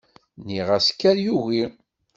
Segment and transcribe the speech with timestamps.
[0.39, 1.63] Nniɣ-as kker yugi.